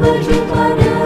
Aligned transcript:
kepada 0.00 1.01